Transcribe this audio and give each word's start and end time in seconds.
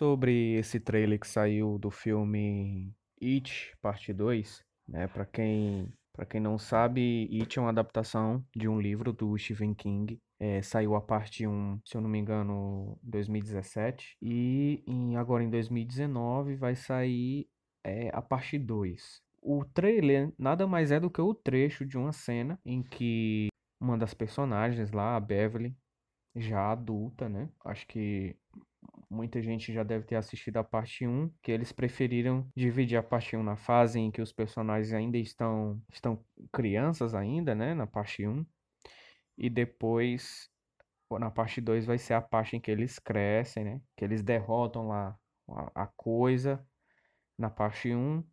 sobre 0.00 0.54
esse 0.54 0.80
trailer 0.80 1.20
que 1.20 1.28
saiu 1.28 1.78
do 1.78 1.90
filme 1.90 2.90
It, 3.22 3.76
parte 3.82 4.14
2, 4.14 4.64
né? 4.88 5.06
Para 5.06 5.26
quem, 5.26 5.92
para 6.16 6.24
quem 6.24 6.40
não 6.40 6.58
sabe, 6.58 7.28
It 7.38 7.58
é 7.58 7.60
uma 7.60 7.68
adaptação 7.68 8.42
de 8.56 8.66
um 8.66 8.80
livro 8.80 9.12
do 9.12 9.36
Stephen 9.36 9.74
King. 9.74 10.18
É, 10.38 10.62
saiu 10.62 10.94
a 10.94 11.02
parte 11.02 11.46
1, 11.46 11.80
se 11.84 11.98
eu 11.98 12.00
não 12.00 12.08
me 12.08 12.18
engano, 12.18 12.98
em 13.04 13.10
2017. 13.10 14.16
E 14.22 14.82
em, 14.86 15.16
agora 15.16 15.44
em 15.44 15.50
2019 15.50 16.56
vai 16.56 16.74
sair 16.74 17.46
é, 17.84 18.08
a 18.14 18.22
parte 18.22 18.58
2. 18.58 19.20
O 19.42 19.66
trailer 19.66 20.32
nada 20.38 20.66
mais 20.66 20.90
é 20.90 20.98
do 20.98 21.10
que 21.10 21.20
o 21.20 21.34
trecho 21.34 21.84
de 21.84 21.98
uma 21.98 22.12
cena 22.14 22.58
em 22.64 22.82
que 22.82 23.48
uma 23.78 23.98
das 23.98 24.14
personagens 24.14 24.92
lá, 24.92 25.14
a 25.16 25.20
Beverly, 25.20 25.76
já 26.34 26.72
adulta, 26.72 27.28
né? 27.28 27.50
Acho 27.66 27.86
que 27.86 28.34
muita 29.10 29.42
gente 29.42 29.72
já 29.72 29.82
deve 29.82 30.04
ter 30.06 30.14
assistido 30.14 30.58
a 30.58 30.64
parte 30.64 31.06
1, 31.06 31.30
que 31.42 31.50
eles 31.50 31.72
preferiram 31.72 32.48
dividir 32.56 32.96
a 32.96 33.02
parte 33.02 33.36
1 33.36 33.42
na 33.42 33.56
fase 33.56 33.98
em 33.98 34.10
que 34.10 34.22
os 34.22 34.32
personagens 34.32 34.92
ainda 34.92 35.18
estão, 35.18 35.82
estão 35.92 36.24
crianças 36.52 37.14
ainda, 37.14 37.54
né, 37.54 37.74
na 37.74 37.86
parte 37.86 38.26
1. 38.26 38.46
E 39.36 39.50
depois, 39.50 40.48
na 41.10 41.30
parte 41.30 41.60
2, 41.60 41.84
vai 41.86 41.98
ser 41.98 42.14
a 42.14 42.20
parte 42.20 42.56
em 42.56 42.60
que 42.60 42.70
eles 42.70 42.98
crescem, 43.00 43.64
né, 43.64 43.80
que 43.96 44.04
eles 44.04 44.22
derrotam 44.22 44.86
lá 44.86 45.18
a, 45.74 45.86
coisa 45.88 46.64
na 47.36 47.50
parte 47.50 47.92
1. 47.92 48.24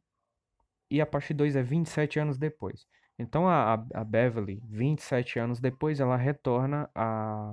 E 0.92 1.02
a 1.02 1.06
parte 1.06 1.34
2 1.34 1.56
é 1.56 1.64
27 1.64 2.20
anos 2.20 2.38
depois. 2.38 2.88
Então 3.20 3.48
a, 3.48 3.74
a 3.74 4.04
Beverly, 4.04 4.62
27 4.70 5.40
anos 5.40 5.60
depois, 5.60 6.00
ela 6.00 6.16
retorna 6.16 6.90
a, 6.94 7.52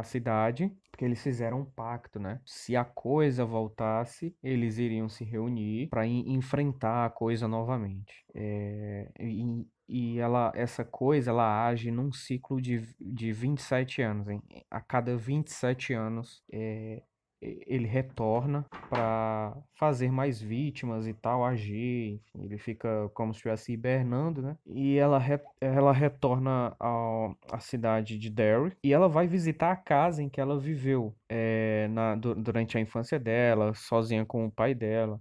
a 0.00 0.02
cidade, 0.02 0.72
porque 0.90 1.04
eles 1.04 1.22
fizeram 1.22 1.60
um 1.60 1.64
pacto, 1.64 2.18
né? 2.20 2.40
Se 2.44 2.76
a 2.76 2.84
coisa 2.84 3.44
voltasse, 3.44 4.36
eles 4.42 4.78
iriam 4.78 5.08
se 5.08 5.24
reunir 5.24 5.88
para 5.88 6.06
enfrentar 6.06 7.06
a 7.06 7.10
coisa 7.10 7.48
novamente. 7.48 8.24
É, 8.34 9.10
e, 9.20 9.66
e 9.88 10.18
ela, 10.18 10.52
essa 10.54 10.84
coisa, 10.84 11.30
ela 11.30 11.66
age 11.66 11.90
num 11.90 12.12
ciclo 12.12 12.60
de, 12.60 12.80
de 13.00 13.32
27 13.32 14.02
anos. 14.02 14.28
Hein? 14.28 14.42
A 14.70 14.80
cada 14.80 15.16
27 15.16 15.92
anos, 15.92 16.42
é, 16.52 17.02
ele 17.40 17.86
retorna 17.86 18.64
para 18.88 19.56
fazer 19.74 20.10
mais 20.10 20.40
vítimas 20.40 21.06
e 21.06 21.12
tal, 21.12 21.44
agir, 21.44 22.14
enfim, 22.14 22.44
ele 22.44 22.58
fica 22.58 23.08
como 23.14 23.32
se 23.32 23.38
estivesse 23.38 23.72
hibernando, 23.72 24.42
né? 24.42 24.56
E 24.66 24.96
ela, 24.96 25.18
re 25.18 25.38
ela 25.60 25.92
retorna 25.92 26.76
à 26.80 27.60
cidade 27.60 28.18
de 28.18 28.30
Derry 28.30 28.72
e 28.82 28.92
ela 28.92 29.08
vai 29.08 29.26
visitar 29.26 29.72
a 29.72 29.76
casa 29.76 30.22
em 30.22 30.28
que 30.28 30.40
ela 30.40 30.58
viveu 30.58 31.14
é, 31.28 31.88
na, 31.88 32.14
durante 32.14 32.76
a 32.76 32.80
infância 32.80 33.18
dela, 33.18 33.74
sozinha 33.74 34.24
com 34.24 34.46
o 34.46 34.50
pai 34.50 34.74
dela. 34.74 35.20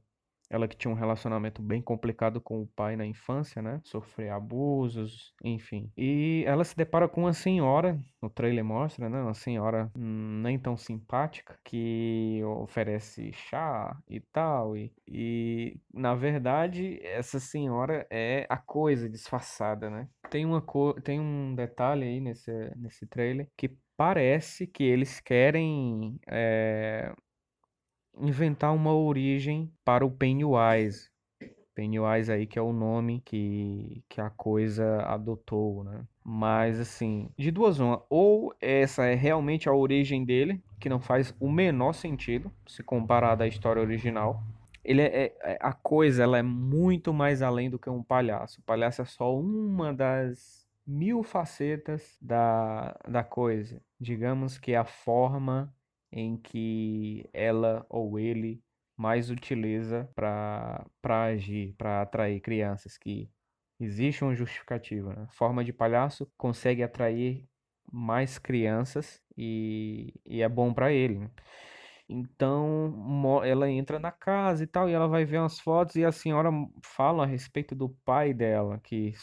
Ela 0.54 0.68
que 0.68 0.78
tinha 0.78 0.92
um 0.92 0.96
relacionamento 0.96 1.64
bem 1.64 1.82
complicado 1.82 2.40
com 2.40 2.62
o 2.62 2.68
pai 2.68 2.96
na 2.96 3.08
infância, 3.08 3.60
né? 3.60 3.82
Sofrer 3.84 4.30
abusos, 4.30 5.34
enfim. 5.44 5.92
E 5.98 6.44
ela 6.46 6.64
se 6.64 6.78
depara 6.78 7.10
com 7.10 7.22
uma 7.22 7.34
senhora, 7.34 8.00
no 8.22 8.30
trailer 8.30 8.64
mostra, 8.64 9.10
né? 9.10 9.20
Uma 9.20 9.34
senhora 9.34 9.92
nem 9.96 10.60
tão 10.60 10.78
simpática, 10.78 11.58
que 11.64 12.40
oferece 12.46 13.32
chá 13.34 13.98
e 14.08 14.20
tal. 14.20 14.78
E, 14.78 14.94
e 15.08 15.80
na 15.92 16.14
verdade, 16.14 17.00
essa 17.02 17.40
senhora 17.40 18.06
é 18.12 18.46
a 18.48 18.58
coisa 18.58 19.10
disfarçada, 19.10 19.90
né? 19.90 20.08
Tem, 20.30 20.46
uma 20.46 20.62
co 20.62 20.94
tem 21.02 21.20
um 21.20 21.56
detalhe 21.56 22.04
aí 22.06 22.20
nesse, 22.20 22.52
nesse 22.76 23.08
trailer 23.08 23.50
que 23.58 23.76
parece 23.98 24.68
que 24.68 24.84
eles 24.84 25.20
querem 25.20 26.20
é, 26.28 27.12
inventar 28.18 28.74
uma 28.74 28.94
origem 28.94 29.72
para 29.84 30.06
o 30.06 30.12
Pennywise. 30.12 31.10
Pennywise 31.76 32.32
aí 32.32 32.46
que 32.46 32.60
é 32.60 32.62
o 32.62 32.72
nome 32.72 33.22
que, 33.26 34.04
que 34.08 34.22
a 34.22 34.30
coisa 34.30 35.02
adotou, 35.04 35.84
né? 35.84 36.06
Mas 36.24 36.80
assim, 36.80 37.30
de 37.38 37.52
duas 37.52 37.80
uma, 37.80 38.04
ou 38.10 38.56
essa 38.62 39.06
é 39.06 39.16
realmente 39.16 39.68
a 39.68 39.74
origem 39.74 40.24
dele, 40.24 40.64
que 40.80 40.88
não 40.88 41.00
faz 41.00 41.36
o 41.40 41.52
menor 41.52 41.94
sentido 41.94 42.52
se 42.68 42.84
comparada 42.84 43.44
à 43.44 43.48
história 43.48 43.82
original. 43.82 44.42
Ele 44.84 45.02
é, 45.02 45.06
é, 45.06 45.36
é, 45.44 45.58
a 45.62 45.74
coisa, 45.74 46.24
ela 46.24 46.38
é 46.38 46.44
muito 46.44 47.14
mais 47.14 47.42
além 47.42 47.70
do 47.70 47.80
que 47.80 47.90
um 47.90 48.04
palhaço. 48.04 48.60
O 48.60 48.64
palhaço 48.64 49.02
é 49.02 49.06
só 49.06 49.36
uma 49.36 49.94
das 49.94 50.68
mil 50.86 51.24
facetas 51.24 52.18
da, 52.22 52.96
da 53.08 53.24
coisa. 53.24 53.82
Digamos 54.00 54.58
que 54.58 54.76
a 54.76 54.84
forma 54.84 55.74
em 56.14 56.38
que 56.38 57.28
ela 57.34 57.86
ou 57.90 58.20
ele 58.20 58.62
mais 58.96 59.32
utiliza 59.32 60.08
para 60.16 60.86
agir, 61.04 61.74
para 61.76 62.04
atrair 62.04 62.40
crianças, 62.40 62.98
que 62.98 63.30
existe 63.80 64.24
uma 64.24 64.36
justificativa. 64.36 65.14
Né? 65.16 65.28
Forma 65.32 65.64
de 65.64 65.74
palhaço 65.74 66.32
consegue 66.38 66.84
atrair 66.84 67.48
mais 67.92 68.38
crianças 68.38 69.20
e, 69.36 70.14
e 70.26 70.42
é 70.44 70.48
bom 70.48 70.72
para 70.72 70.92
ele. 70.94 71.18
Né? 71.20 71.32
Então 72.08 73.42
ela 73.44 73.70
entra 73.70 73.98
na 73.98 74.12
casa 74.12 74.64
e 74.64 74.68
tal, 74.68 74.88
e 74.88 74.94
ela 74.94 75.08
vai 75.08 75.26
ver 75.26 75.40
umas 75.40 75.60
fotos 75.60 75.96
e 75.96 76.06
a 76.06 76.12
senhora 76.12 76.52
fala 76.84 77.24
a 77.24 77.28
respeito 77.28 77.74
do 77.74 77.90
pai 78.06 78.34
dela, 78.34 78.80
que, 78.84 79.14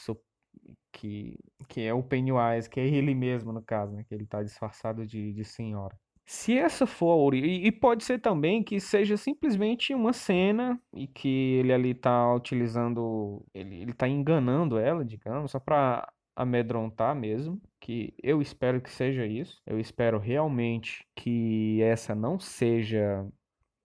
que, 0.92 1.38
que 1.68 1.82
é 1.82 1.94
o 1.94 2.02
Pennywise, 2.02 2.68
que 2.68 2.80
é 2.80 2.86
ele 2.86 3.14
mesmo 3.14 3.52
no 3.52 3.62
caso, 3.62 3.94
né? 3.94 4.04
que 4.04 4.14
ele 4.14 4.24
está 4.24 4.42
disfarçado 4.42 5.06
de, 5.06 5.32
de 5.32 5.44
senhora. 5.44 5.96
Se 6.32 6.56
essa 6.56 6.86
for 6.86 7.10
a 7.10 7.16
origem, 7.16 7.66
e 7.66 7.72
pode 7.72 8.04
ser 8.04 8.20
também 8.20 8.62
que 8.62 8.78
seja 8.78 9.16
simplesmente 9.16 9.92
uma 9.92 10.12
cena 10.12 10.80
e 10.94 11.08
que 11.08 11.56
ele 11.56 11.72
ali 11.72 11.92
tá 11.92 12.32
utilizando, 12.32 13.44
ele, 13.52 13.82
ele 13.82 13.92
tá 13.92 14.06
enganando 14.06 14.78
ela, 14.78 15.04
digamos, 15.04 15.50
só 15.50 15.58
para 15.58 16.08
amedrontar 16.36 17.16
mesmo, 17.16 17.60
que 17.80 18.14
eu 18.22 18.40
espero 18.40 18.80
que 18.80 18.92
seja 18.92 19.26
isso. 19.26 19.60
Eu 19.66 19.80
espero 19.80 20.20
realmente 20.20 21.04
que 21.16 21.82
essa 21.82 22.14
não 22.14 22.38
seja 22.38 23.26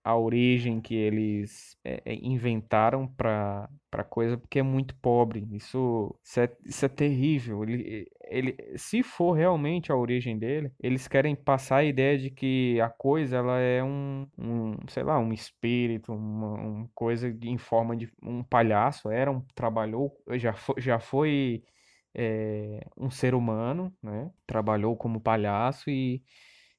a 0.05 0.15
origem 0.15 0.79
que 0.79 0.93
eles 0.93 1.75
é, 1.83 1.99
é 2.05 2.13
inventaram 2.13 3.07
para 3.07 3.67
para 3.89 4.03
coisa 4.03 4.37
porque 4.37 4.59
é 4.59 4.63
muito 4.63 4.93
pobre. 4.97 5.47
Isso, 5.53 6.13
isso, 6.23 6.39
é, 6.41 6.49
isso 6.65 6.85
é 6.85 6.89
terrível. 6.89 7.63
Ele, 7.63 8.07
ele, 8.25 8.77
se 8.77 9.01
for 9.01 9.31
realmente 9.31 9.91
a 9.91 9.95
origem 9.95 10.37
dele, 10.37 10.71
eles 10.81 11.07
querem 11.07 11.33
passar 11.35 11.77
a 11.77 11.83
ideia 11.85 12.17
de 12.17 12.29
que 12.29 12.79
a 12.81 12.89
coisa 12.89 13.37
ela 13.37 13.57
é 13.59 13.81
um, 13.83 14.27
um 14.37 14.75
sei 14.89 15.03
lá, 15.03 15.17
um 15.17 15.31
espírito, 15.33 16.13
uma, 16.13 16.53
uma 16.55 16.89
coisa 16.93 17.29
em 17.43 17.57
forma 17.57 17.95
de 17.95 18.11
um 18.21 18.43
palhaço. 18.43 19.09
Era 19.09 19.31
um 19.31 19.41
trabalhou, 19.55 20.11
já 20.37 20.53
foi, 20.53 20.75
já 20.81 20.99
foi 20.99 21.63
é, 22.13 22.85
um 22.97 23.09
ser 23.09 23.33
humano, 23.33 23.93
né? 24.03 24.29
Trabalhou 24.45 24.95
como 24.97 25.21
palhaço 25.21 25.89
e 25.89 26.21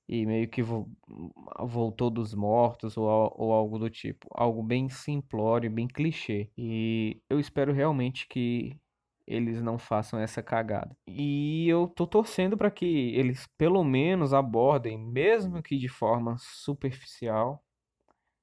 e 0.09 0.25
meio 0.25 0.49
que 0.49 0.62
voltou 0.62 2.11
dos 2.11 2.34
mortos 2.34 2.97
ou, 2.97 3.06
ou 3.37 3.53
algo 3.53 3.78
do 3.78 3.91
tipo. 3.91 4.28
Algo 4.33 4.62
bem 4.62 4.89
simplório, 4.89 5.71
bem 5.71 5.89
clichê. 5.89 6.50
E 6.56 7.21
eu 7.28 7.41
espero 7.41 7.72
realmente 7.72 8.27
que 8.28 8.78
eles 9.27 9.61
não 9.61 9.78
façam 9.78 10.19
essa 10.21 10.43
cagada. 10.43 10.97
E 11.06 11.69
eu 11.69 11.89
tô 11.89 12.06
torcendo 12.06 12.56
para 12.56 12.71
que 12.71 12.87
eles 12.87 13.47
pelo 13.59 13.83
menos 13.83 14.33
abordem, 14.33 14.97
mesmo 14.97 15.62
que 15.62 15.77
de 15.77 15.89
forma 15.89 16.37
superficial, 16.39 17.62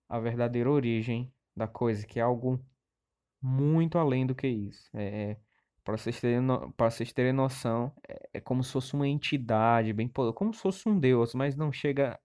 a 0.09 0.19
verdadeira 0.19 0.69
origem 0.69 1.31
da 1.55 1.67
coisa, 1.67 2.05
que 2.05 2.19
é 2.19 2.23
algo 2.23 2.59
muito 3.41 3.97
além 3.97 4.25
do 4.25 4.35
que 4.35 4.47
isso. 4.47 4.89
É, 4.93 5.31
é 5.31 5.37
para 5.83 5.97
vocês 5.97 6.19
terem, 6.19 6.39
no... 6.41 6.71
para 6.73 6.89
vocês 6.89 7.11
terem 7.13 7.33
noção, 7.33 7.93
é, 8.07 8.29
é 8.35 8.39
como 8.41 8.63
se 8.63 8.71
fosse 8.71 8.93
uma 8.93 9.07
entidade 9.07 9.93
bem 9.93 10.07
poderosa, 10.07 10.35
como 10.37 10.53
se 10.53 10.61
fosse 10.61 10.87
um 10.87 10.99
deus, 10.99 11.33
mas 11.33 11.55
não 11.55 11.71
chega 11.71 12.19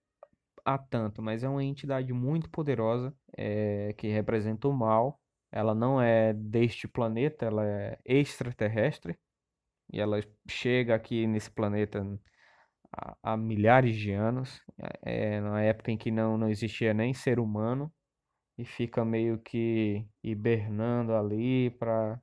a 0.64 0.78
tanto, 0.78 1.22
mas 1.22 1.42
é 1.42 1.48
uma 1.48 1.64
entidade 1.64 2.12
muito 2.12 2.50
poderosa 2.50 3.14
é, 3.36 3.94
que 3.94 4.08
representa 4.08 4.68
o 4.68 4.72
mal. 4.72 5.20
Ela 5.50 5.74
não 5.74 6.00
é 6.00 6.32
deste 6.34 6.86
planeta, 6.86 7.46
ela 7.46 7.64
é 7.66 7.98
extraterrestre 8.04 9.18
e 9.92 10.00
ela 10.00 10.20
chega 10.48 10.94
aqui 10.94 11.26
nesse 11.26 11.50
planeta 11.50 12.04
há, 12.92 13.16
há 13.22 13.36
milhares 13.36 13.96
de 13.96 14.12
anos, 14.12 14.60
é, 15.02 15.40
na 15.40 15.62
época 15.62 15.90
em 15.90 15.96
que 15.98 16.10
não, 16.10 16.36
não 16.36 16.48
existia 16.50 16.92
nem 16.94 17.14
ser 17.14 17.40
humano 17.40 17.92
e 18.58 18.64
fica 18.64 19.04
meio 19.04 19.38
que 19.38 20.06
hibernando 20.22 21.14
ali 21.14 21.70
para 21.70 22.20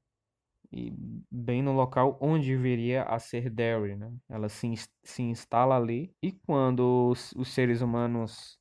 bem 1.31 1.61
no 1.61 1.73
local 1.73 2.17
onde 2.21 2.55
viria 2.55 3.03
a 3.03 3.19
ser 3.19 3.49
Derry, 3.49 3.95
né? 3.95 4.11
Ela 4.29 4.49
se, 4.49 4.73
se 5.03 5.23
instala 5.23 5.75
ali 5.75 6.13
e 6.21 6.31
quando 6.31 7.09
os, 7.09 7.31
os 7.33 7.49
seres 7.53 7.81
humanos 7.81 8.59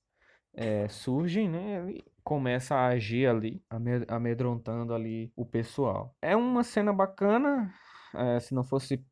é, 0.54 0.88
surgem, 0.88 1.48
né? 1.48 1.94
Começa 2.22 2.74
a 2.74 2.88
agir 2.88 3.28
ali, 3.28 3.62
amedrontando 4.08 4.94
ali 4.94 5.32
o 5.36 5.44
pessoal. 5.44 6.16
É 6.22 6.34
uma 6.34 6.62
cena 6.64 6.92
bacana, 6.92 7.72
é, 8.14 8.40
se 8.40 8.54
não 8.54 8.64
fosse 8.64 9.04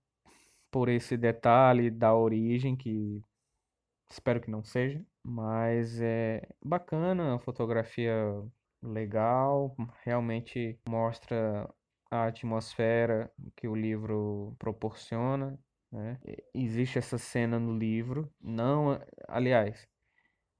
por 0.71 0.89
esse 0.89 1.17
detalhe 1.17 1.91
da 1.91 2.15
origem 2.15 2.75
que 2.77 3.23
Espero 4.13 4.43
que 4.43 4.51
não 4.51 4.63
seja, 4.63 5.03
mas 5.25 5.99
é 5.99 6.47
bacana, 6.63 7.35
a 7.35 7.39
fotografia 7.39 8.13
legal, 8.83 9.75
realmente 10.05 10.79
mostra 10.87 11.67
a 12.13 12.27
atmosfera 12.27 13.33
que 13.57 13.67
o 13.67 13.75
livro 13.75 14.55
proporciona, 14.59 15.59
né? 15.91 16.19
Existe 16.55 16.99
essa 16.99 17.17
cena 17.17 17.59
no 17.59 17.77
livro, 17.77 18.31
não, 18.39 19.01
aliás, 19.27 19.89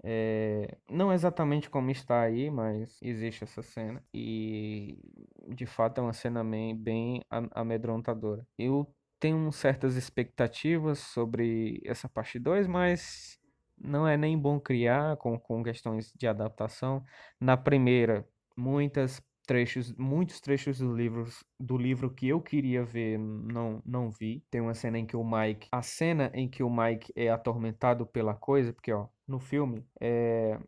é, 0.03 0.79
não 0.91 1.13
exatamente 1.13 1.69
como 1.69 1.91
está 1.91 2.23
aí, 2.23 2.51
mas 2.51 2.99
existe 3.03 3.45
essa 3.45 3.63
cena. 3.63 4.03
E 4.15 4.99
de 5.49 5.67
fato 5.67 5.99
é 5.99 6.03
uma 6.03 6.15
cena 6.15 6.43
bem, 6.43 6.75
bem 6.75 7.23
amedrontadora. 7.53 8.47
Eu 8.59 8.91
tenho 9.21 9.53
certas 9.53 9.95
expectativas 9.95 11.01
sobre 11.01 11.83
essa 11.85 12.09
parte 12.09 12.39
2, 12.39 12.67
mas 12.67 13.39
não 13.79 14.09
é 14.09 14.17
nem 14.17 14.39
bom 14.39 14.59
criar 14.59 15.19
com, 15.19 15.39
com 15.39 15.63
questões 15.63 16.13
de 16.17 16.27
adaptação. 16.27 17.05
Na 17.39 17.59
primeira, 17.59 18.27
muitas 18.57 19.23
trechos, 19.47 19.95
muitos 19.97 20.41
trechos 20.41 20.79
do 20.79 20.95
livro, 20.95 21.27
do 21.59 21.77
livro 21.77 22.11
que 22.11 22.29
eu 22.29 22.41
queria 22.41 22.85
ver 22.85 23.19
não, 23.19 23.83
não 23.85 24.11
vi. 24.11 24.45
Tem 24.51 24.61
uma 24.61 24.75
cena 24.75 24.99
em 24.99 25.07
que 25.07 25.17
o 25.17 25.25
Mike, 25.25 25.69
a 25.73 25.83
cena 25.83 26.31
em 26.35 26.49
que 26.49 26.63
o 26.63 26.71
Mike 26.71 27.13
é 27.17 27.31
atormentado 27.31 28.07
pela 28.07 28.35
coisa, 28.35 28.73
porque 28.73 28.93
ó, 28.93 29.09
no 29.27 29.39
filme 29.39 29.85
é 30.01 30.59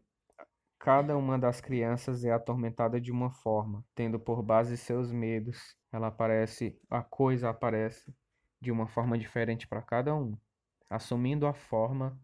cada 0.85 1.17
uma 1.17 1.39
das 1.39 1.63
crianças 1.63 2.27
é 2.27 2.31
atormentada 2.31 3.01
de 3.01 3.11
uma 3.11 3.31
forma, 3.31 3.83
tendo 3.95 4.21
por 4.21 4.43
base 4.43 4.77
seus 4.77 5.11
medos. 5.11 5.75
Ela 5.91 6.09
aparece, 6.09 6.79
a 6.91 7.03
coisa 7.03 7.49
aparece 7.49 8.15
de 8.61 8.71
uma 8.71 8.87
forma 8.87 9.17
diferente 9.17 9.67
para 9.67 9.81
cada 9.81 10.15
um, 10.15 10.37
assumindo 10.91 11.47
a 11.47 11.55
forma 11.55 12.21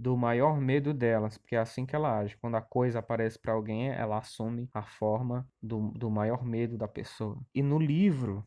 do 0.00 0.16
maior 0.16 0.58
medo 0.58 0.94
delas, 0.94 1.36
porque 1.36 1.54
é 1.54 1.58
assim 1.58 1.84
que 1.84 1.94
ela 1.94 2.18
age. 2.18 2.34
Quando 2.38 2.54
a 2.56 2.62
coisa 2.62 3.00
aparece 3.00 3.38
para 3.38 3.52
alguém, 3.52 3.90
ela 3.90 4.16
assume 4.16 4.66
a 4.72 4.82
forma 4.82 5.46
do, 5.62 5.90
do 5.90 6.10
maior 6.10 6.42
medo 6.42 6.78
da 6.78 6.88
pessoa. 6.88 7.38
E 7.54 7.62
no 7.62 7.78
livro, 7.78 8.42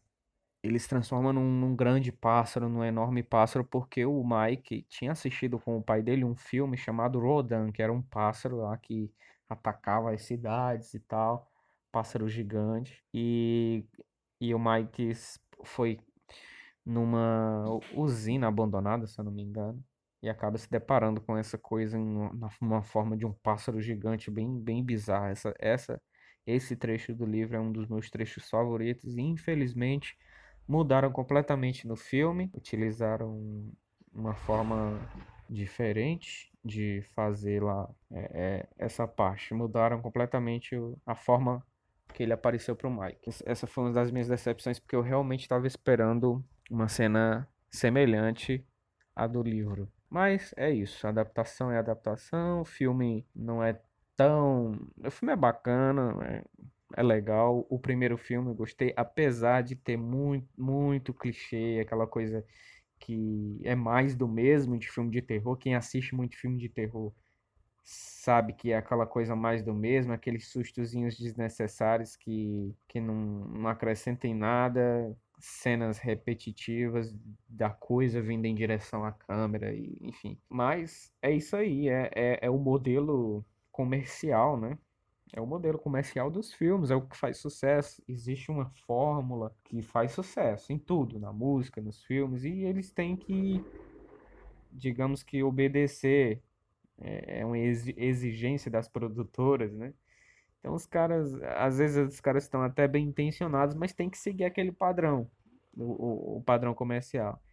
ele 0.63 0.79
se 0.79 0.89
transforma 0.89 1.31
num, 1.31 1.47
num, 1.47 1.75
grande 1.75 2.11
pássaro, 2.11 2.67
num 2.67 2.83
enorme 2.83 3.21
pássaro, 3.21 3.63
porque 3.63 4.03
o 4.03 4.23
Mike 4.23 4.81
tinha 4.89 5.11
assistido 5.11 5.59
com 5.59 5.77
o 5.77 5.83
pai 5.83 6.01
dele 6.01 6.25
um 6.25 6.35
filme 6.35 6.75
chamado 6.75 7.19
Rodan, 7.19 7.71
que 7.71 7.83
era 7.83 7.93
um 7.93 8.01
pássaro 8.01 8.57
lá 8.57 8.75
que 8.77 9.13
atacava 9.47 10.11
as 10.11 10.23
cidades 10.23 10.95
e 10.95 10.99
tal, 11.01 11.51
pássaro 11.91 12.27
gigante. 12.27 13.03
E, 13.13 13.85
e 14.41 14.55
o 14.55 14.59
Mike 14.59 15.11
foi 15.63 15.99
numa 16.83 17.63
usina 17.95 18.47
abandonada, 18.47 19.05
se 19.05 19.19
eu 19.19 19.25
não 19.25 19.31
me 19.31 19.43
engano 19.43 19.83
e 20.23 20.29
acaba 20.29 20.57
se 20.57 20.71
deparando 20.71 21.19
com 21.19 21.37
essa 21.37 21.57
coisa 21.57 21.97
em 21.99 22.29
uma, 22.61 22.81
forma 22.81 23.17
de 23.17 23.25
um 23.25 23.33
pássaro 23.33 23.81
gigante 23.81 24.31
bem, 24.31 24.57
bem 24.57 24.81
bizarra. 24.81 25.29
Essa, 25.29 25.53
essa, 25.59 26.01
esse 26.47 26.77
trecho 26.77 27.13
do 27.13 27.25
livro 27.25 27.57
é 27.57 27.59
um 27.59 27.73
dos 27.73 27.89
meus 27.89 28.09
trechos 28.09 28.49
favoritos 28.49 29.17
e 29.17 29.21
infelizmente 29.21 30.17
mudaram 30.65 31.11
completamente 31.11 31.85
no 31.85 31.97
filme, 31.97 32.49
utilizaram 32.53 33.69
uma 34.13 34.33
forma 34.33 34.97
diferente 35.49 36.49
de 36.63 37.01
fazer 37.13 37.61
lá 37.61 37.89
é, 38.09 38.31
é, 38.33 38.69
essa 38.77 39.05
parte, 39.05 39.53
mudaram 39.53 40.01
completamente 40.01 40.73
a 41.05 41.15
forma 41.15 41.61
que 42.13 42.23
ele 42.23 42.31
apareceu 42.31 42.77
para 42.77 42.87
o 42.87 43.01
Mike. 43.01 43.29
Essa 43.45 43.67
foi 43.67 43.83
uma 43.83 43.91
das 43.91 44.09
minhas 44.09 44.29
decepções 44.29 44.79
porque 44.79 44.95
eu 44.95 45.01
realmente 45.01 45.41
estava 45.41 45.67
esperando 45.67 46.41
uma 46.71 46.87
cena 46.87 47.45
semelhante 47.69 48.65
à 49.13 49.27
do 49.27 49.43
livro. 49.43 49.91
Mas 50.13 50.53
é 50.55 50.69
isso, 50.69 51.07
adaptação 51.07 51.71
é 51.71 51.79
adaptação, 51.79 52.61
o 52.61 52.65
filme 52.65 53.25
não 53.35 53.63
é 53.63 53.81
tão. 54.15 54.73
O 55.03 55.09
filme 55.09 55.33
é 55.33 55.35
bacana, 55.35 56.15
é, 56.23 56.43
é 56.97 57.01
legal. 57.01 57.65
O 57.67 57.79
primeiro 57.79 58.15
filme 58.15 58.51
eu 58.51 58.53
gostei, 58.53 58.93
apesar 58.95 59.63
de 59.63 59.75
ter 59.75 59.97
muito, 59.97 60.47
muito 60.55 61.15
clichê, 61.15 61.79
aquela 61.81 62.05
coisa 62.05 62.45
que 62.99 63.59
é 63.63 63.73
mais 63.73 64.15
do 64.15 64.27
mesmo 64.27 64.77
de 64.77 64.87
filme 64.87 65.09
de 65.09 65.21
terror. 65.23 65.57
Quem 65.57 65.73
assiste 65.73 66.13
muito 66.13 66.37
filme 66.37 66.59
de 66.59 66.69
terror 66.69 67.11
sabe 67.83 68.53
que 68.53 68.71
é 68.71 68.77
aquela 68.77 69.07
coisa 69.07 69.35
mais 69.35 69.63
do 69.63 69.73
mesmo, 69.73 70.13
aqueles 70.13 70.47
sustozinhos 70.51 71.17
desnecessários 71.17 72.15
que, 72.15 72.75
que 72.87 73.01
não, 73.01 73.15
não 73.15 73.67
acrescentem 73.67 74.35
nada, 74.35 75.17
cenas 75.39 75.97
repetitivas 75.97 77.13
da 77.47 77.69
coisa 77.69 78.21
vindo 78.21 78.45
em 78.45 78.55
direção 78.55 79.03
à 79.03 79.11
câmera, 79.11 79.73
e, 79.73 79.97
enfim. 80.01 80.37
Mas 80.49 81.13
é 81.21 81.31
isso 81.31 81.55
aí, 81.55 81.89
é, 81.89 82.09
é, 82.13 82.39
é 82.43 82.49
o 82.49 82.57
modelo 82.57 83.45
comercial, 83.71 84.57
né? 84.59 84.77
É 85.35 85.41
o 85.41 85.47
modelo 85.47 85.79
comercial 85.79 86.29
dos 86.29 86.53
filmes, 86.53 86.91
é 86.91 86.95
o 86.95 87.01
que 87.01 87.17
faz 87.17 87.37
sucesso. 87.37 88.03
Existe 88.07 88.51
uma 88.51 88.69
fórmula 88.85 89.55
que 89.63 89.81
faz 89.81 90.11
sucesso 90.11 90.71
em 90.71 90.77
tudo, 90.77 91.19
na 91.19 91.33
música, 91.33 91.81
nos 91.81 92.03
filmes, 92.03 92.43
e 92.43 92.61
eles 92.61 92.91
têm 92.91 93.15
que, 93.15 93.63
digamos 94.71 95.23
que, 95.23 95.41
obedecer. 95.43 96.41
É, 96.99 97.39
é 97.39 97.45
uma 97.45 97.57
exigência 97.57 98.69
das 98.69 98.87
produtoras, 98.87 99.73
né? 99.73 99.93
Então 100.63 100.73
os 100.73 100.85
caras, 100.85 101.33
às 101.57 101.77
vezes 101.77 101.97
os 102.13 102.21
caras 102.21 102.43
estão 102.43 102.63
até 102.63 102.87
bem 102.87 103.05
intencionados, 103.05 103.75
mas 103.75 103.91
tem 103.91 104.09
que 104.09 104.17
seguir 104.17 104.45
aquele 104.45 104.71
padrão, 104.71 105.29
o, 105.75 105.83
o, 105.83 106.37
o 106.37 106.41
padrão 106.41 106.73
comercial. 106.73 107.43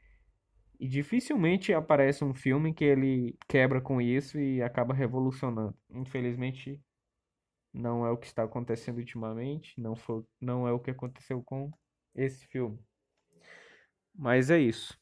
E 0.78 0.86
dificilmente 0.86 1.74
aparece 1.74 2.22
um 2.24 2.32
filme 2.32 2.72
que 2.72 2.84
ele 2.84 3.36
quebra 3.48 3.80
com 3.80 4.00
isso 4.00 4.38
e 4.38 4.62
acaba 4.62 4.94
revolucionando. 4.94 5.76
Infelizmente, 5.90 6.80
não 7.74 8.06
é 8.06 8.12
o 8.12 8.16
que 8.16 8.28
está 8.28 8.44
acontecendo 8.44 8.98
ultimamente, 8.98 9.74
não 9.80 9.96
foi, 9.96 10.22
não 10.40 10.68
é 10.68 10.72
o 10.72 10.78
que 10.78 10.92
aconteceu 10.92 11.42
com 11.42 11.68
esse 12.14 12.46
filme. 12.46 12.78
Mas 14.14 14.50
é 14.50 14.58
isso. 14.60 15.00